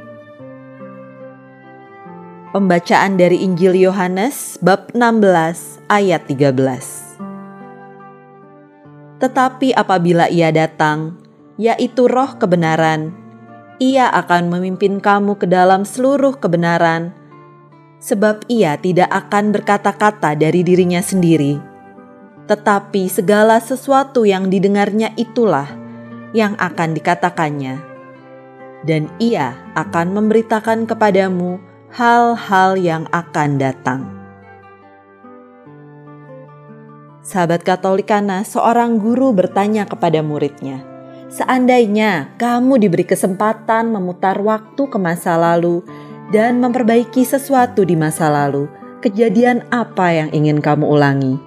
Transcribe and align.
Pembacaan 2.57 3.21
dari 3.21 3.45
Injil 3.45 3.77
Yohanes 3.77 4.57
bab 4.65 4.89
16 4.97 5.93
ayat 5.93 6.25
13. 6.25 6.57
Tetapi 9.21 9.77
apabila 9.77 10.25
ia 10.25 10.49
datang, 10.49 11.21
yaitu 11.61 12.09
roh 12.09 12.33
kebenaran, 12.41 13.20
ia 13.81 14.13
akan 14.13 14.53
memimpin 14.53 15.01
kamu 15.01 15.41
ke 15.41 15.49
dalam 15.49 15.81
seluruh 15.81 16.37
kebenaran, 16.37 17.09
sebab 17.97 18.45
ia 18.45 18.77
tidak 18.77 19.09
akan 19.09 19.49
berkata-kata 19.49 20.37
dari 20.37 20.61
dirinya 20.61 21.01
sendiri, 21.01 21.57
tetapi 22.45 23.09
segala 23.09 23.57
sesuatu 23.57 24.21
yang 24.21 24.53
didengarnya 24.53 25.09
itulah 25.17 25.65
yang 26.29 26.53
akan 26.61 26.93
dikatakannya, 26.93 27.81
dan 28.85 29.09
ia 29.17 29.57
akan 29.73 30.13
memberitakan 30.13 30.85
kepadamu 30.85 31.57
hal-hal 31.89 32.77
yang 32.77 33.09
akan 33.09 33.57
datang. 33.57 34.05
Sahabat 37.25 37.65
Katolikana, 37.65 38.45
seorang 38.45 39.01
guru 39.01 39.33
bertanya 39.33 39.89
kepada 39.89 40.21
muridnya, 40.21 40.90
Seandainya 41.31 42.35
kamu 42.35 42.75
diberi 42.75 43.07
kesempatan 43.07 43.87
memutar 43.87 44.35
waktu 44.43 44.83
ke 44.91 44.99
masa 44.99 45.39
lalu 45.39 45.79
dan 46.27 46.59
memperbaiki 46.59 47.23
sesuatu 47.23 47.87
di 47.87 47.95
masa 47.95 48.27
lalu, 48.27 48.67
kejadian 48.99 49.63
apa 49.71 50.11
yang 50.11 50.29
ingin 50.35 50.59
kamu 50.59 50.83
ulangi? 50.83 51.39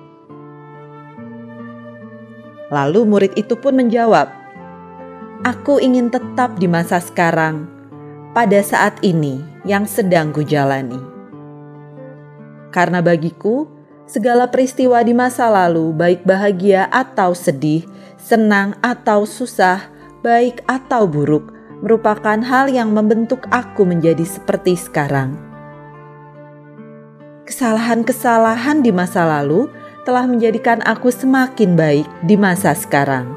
Lalu 2.73 3.01
murid 3.05 3.33
itu 3.37 3.61
pun 3.61 3.77
menjawab, 3.77 4.33
"Aku 5.45 5.77
ingin 5.77 6.09
tetap 6.09 6.57
di 6.57 6.65
masa 6.65 6.97
sekarang, 7.05 7.69
pada 8.33 8.65
saat 8.65 8.97
ini 9.05 9.45
yang 9.69 9.85
sedang 9.85 10.33
kujalani." 10.33 10.97
Karena 12.73 13.05
bagiku, 13.05 13.69
segala 14.09 14.49
peristiwa 14.49 15.05
di 15.05 15.12
masa 15.12 15.53
lalu, 15.53 15.93
baik 15.93 16.25
bahagia 16.25 16.89
atau 16.89 17.37
sedih, 17.37 17.85
senang 18.25 18.72
atau 18.80 19.28
susah, 19.28 19.84
baik 20.25 20.64
atau 20.64 21.05
buruk, 21.05 21.53
merupakan 21.84 22.41
hal 22.41 22.72
yang 22.72 22.97
membentuk 22.97 23.44
aku 23.53 23.84
menjadi 23.84 24.25
seperti 24.25 24.81
sekarang. 24.81 25.36
Kesalahan-kesalahan 27.44 28.81
di 28.81 28.89
masa 28.89 29.28
lalu 29.28 29.69
telah 30.08 30.25
menjadikan 30.25 30.81
aku 30.88 31.12
semakin 31.12 31.76
baik 31.76 32.09
di 32.25 32.41
masa 32.41 32.72
sekarang. 32.72 33.28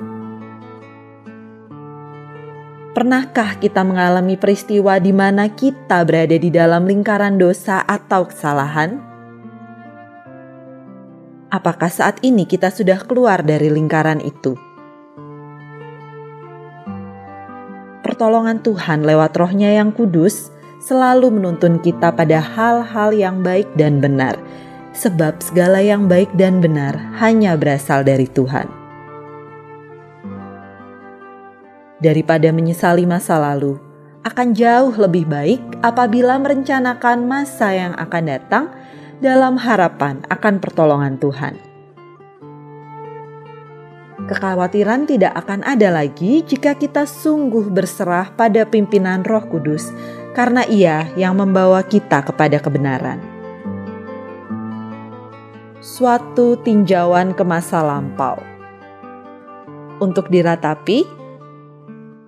Pernahkah 2.96 3.60
kita 3.60 3.84
mengalami 3.84 4.40
peristiwa 4.40 4.98
di 4.98 5.12
mana 5.12 5.52
kita 5.52 6.02
berada 6.08 6.34
di 6.34 6.48
dalam 6.50 6.88
lingkaran 6.88 7.36
dosa 7.36 7.84
atau 7.84 8.26
kesalahan? 8.26 9.04
Apakah 11.52 11.92
saat 11.92 12.24
ini 12.24 12.48
kita 12.48 12.72
sudah 12.74 13.04
keluar 13.06 13.46
dari 13.46 13.70
lingkaran 13.70 14.24
itu? 14.24 14.67
Pertolongan 18.18 18.58
Tuhan 18.66 19.06
lewat 19.06 19.38
rohnya 19.38 19.78
yang 19.78 19.94
kudus 19.94 20.50
selalu 20.82 21.38
menuntun 21.38 21.78
kita 21.78 22.10
pada 22.10 22.42
hal-hal 22.42 23.14
yang 23.14 23.46
baik 23.46 23.70
dan 23.78 24.02
benar, 24.02 24.34
sebab 24.98 25.38
segala 25.38 25.86
yang 25.86 26.10
baik 26.10 26.26
dan 26.34 26.58
benar 26.58 26.98
hanya 27.22 27.54
berasal 27.54 28.02
dari 28.02 28.26
Tuhan. 28.26 28.66
Daripada 32.02 32.50
menyesali 32.50 33.06
masa 33.06 33.38
lalu, 33.38 33.78
akan 34.26 34.58
jauh 34.58 34.98
lebih 34.98 35.30
baik 35.30 35.62
apabila 35.86 36.42
merencanakan 36.42 37.30
masa 37.30 37.70
yang 37.70 37.94
akan 38.02 38.24
datang 38.26 38.66
dalam 39.22 39.62
harapan 39.62 40.26
akan 40.34 40.58
pertolongan 40.58 41.22
Tuhan. 41.22 41.67
Kekhawatiran 44.28 45.08
tidak 45.08 45.40
akan 45.40 45.64
ada 45.64 45.88
lagi 45.88 46.44
jika 46.44 46.76
kita 46.76 47.08
sungguh 47.08 47.72
berserah 47.72 48.36
pada 48.36 48.68
pimpinan 48.68 49.24
Roh 49.24 49.48
Kudus, 49.48 49.88
karena 50.36 50.68
Ia 50.68 51.08
yang 51.16 51.40
membawa 51.40 51.80
kita 51.80 52.28
kepada 52.28 52.60
kebenaran. 52.60 53.24
Suatu 55.80 56.60
tinjauan 56.60 57.32
ke 57.32 57.48
masa 57.48 57.80
lampau 57.80 58.36
untuk 60.04 60.28
diratapi, 60.28 61.08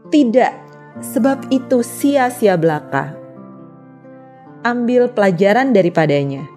tidak, 0.07 0.55
sebab 1.03 1.51
itu 1.51 1.83
sia-sia 1.83 2.55
belaka. 2.55 3.11
Ambil 4.63 5.11
pelajaran 5.11 5.75
daripadanya, 5.75 6.47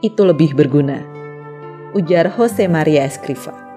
itu 0.00 0.24
lebih 0.24 0.56
berguna. 0.56 1.04
Ujar 1.92 2.32
Jose 2.32 2.64
Maria 2.64 3.04
Escriva 3.04 3.69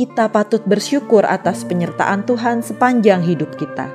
kita 0.00 0.32
patut 0.32 0.64
bersyukur 0.64 1.28
atas 1.28 1.60
penyertaan 1.68 2.24
Tuhan 2.24 2.64
sepanjang 2.64 3.20
hidup 3.20 3.52
kita. 3.60 3.92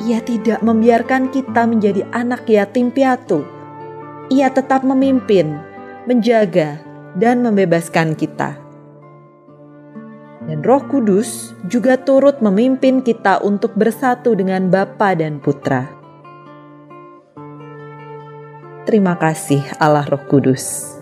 Ia 0.00 0.24
tidak 0.24 0.64
membiarkan 0.64 1.28
kita 1.28 1.68
menjadi 1.68 2.08
anak 2.08 2.48
yatim 2.48 2.88
piatu. 2.88 3.44
Ia 4.32 4.48
tetap 4.48 4.88
memimpin, 4.88 5.60
menjaga, 6.08 6.80
dan 7.20 7.44
membebaskan 7.44 8.16
kita. 8.16 8.56
Dan 10.48 10.64
Roh 10.64 10.80
Kudus 10.88 11.52
juga 11.68 12.00
turut 12.00 12.40
memimpin 12.40 13.04
kita 13.04 13.44
untuk 13.44 13.76
bersatu 13.76 14.32
dengan 14.32 14.72
Bapa 14.72 15.12
dan 15.12 15.36
Putra. 15.36 15.84
Terima 18.88 19.20
kasih 19.20 19.60
Allah 19.76 20.08
Roh 20.08 20.24
Kudus. 20.24 20.97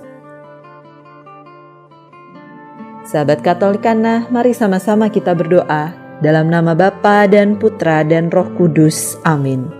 Sahabat 3.06 3.39
Katolikana, 3.39 4.27
mari 4.34 4.50
sama-sama 4.50 5.06
kita 5.06 5.31
berdoa 5.31 5.94
dalam 6.19 6.50
nama 6.50 6.75
Bapa 6.75 7.31
dan 7.31 7.55
Putra 7.55 8.03
dan 8.03 8.34
Roh 8.34 8.50
Kudus. 8.59 9.15
Amin. 9.22 9.71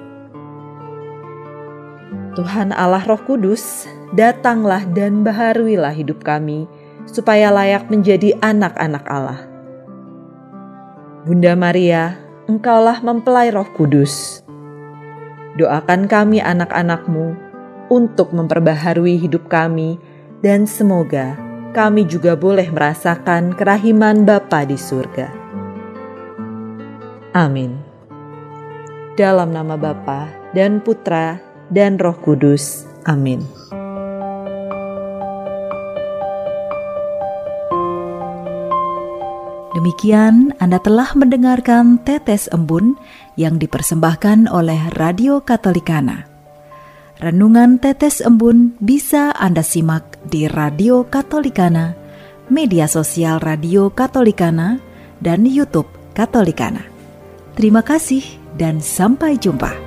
Tuhan 2.39 2.71
Allah 2.71 3.03
Roh 3.03 3.19
Kudus, 3.27 3.91
datanglah 4.15 4.87
dan 4.95 5.27
baharuilah 5.27 5.91
hidup 5.91 6.23
kami 6.23 6.71
supaya 7.11 7.51
layak 7.51 7.91
menjadi 7.91 8.39
anak-anak 8.39 9.03
Allah. 9.11 9.43
Bunda 11.27 11.59
Maria, 11.59 12.15
Engkaulah 12.47 13.03
mempelai 13.03 13.51
Roh 13.51 13.67
Kudus. 13.75 14.47
Doakan 15.59 16.07
kami 16.07 16.39
anak-anakmu 16.39 17.35
untuk 17.91 18.31
memperbaharui 18.31 19.19
hidup 19.19 19.51
kami 19.51 19.99
dan 20.47 20.63
semoga 20.63 21.46
kami 21.77 22.09
juga 22.09 22.33
boleh 22.33 22.73
merasakan 22.73 23.53
kerahiman 23.53 24.25
Bapa 24.25 24.65
di 24.65 24.81
surga. 24.81 25.29
Amin. 27.37 27.77
Dalam 29.21 29.53
nama 29.53 29.77
Bapa 29.77 30.33
dan 30.57 30.81
Putra 30.81 31.37
dan 31.69 32.01
Roh 32.01 32.17
Kudus. 32.17 32.89
Amin. 33.05 33.45
Demikian 39.77 40.57
Anda 40.57 40.81
telah 40.81 41.13
mendengarkan 41.13 42.01
Tetes 42.01 42.49
Embun 42.49 42.97
yang 43.37 43.61
dipersembahkan 43.61 44.49
oleh 44.49 44.81
Radio 44.97 45.45
Katolikana. 45.45 46.36
Renungan 47.17 47.81
Tetes 47.81 48.21
Embun 48.21 48.77
bisa 48.77 49.33
Anda 49.33 49.65
simak 49.65 50.21
di 50.29 50.45
Radio 50.53 51.09
Katolikana, 51.09 51.97
media 52.53 52.85
sosial 52.85 53.41
Radio 53.41 53.89
Katolikana, 53.89 54.77
dan 55.25 55.49
YouTube 55.49 55.89
Katolikana. 56.13 56.85
Terima 57.57 57.81
kasih 57.81 58.21
dan 58.61 58.85
sampai 58.85 59.41
jumpa. 59.41 59.86